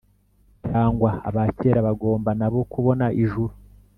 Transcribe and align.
cyangwa 0.67 1.11
aba 1.27 1.43
kera 1.59 1.79
bagomba 1.87 2.29
nabo 2.39 2.59
kubona 2.71 3.05
ijuru 3.23 3.53